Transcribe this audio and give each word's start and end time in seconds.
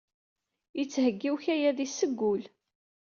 Yettheggi 0.77 1.27
i 1.29 1.33
ukayad-is 1.33 1.93
seg 1.99 2.11
wul. 2.19 2.43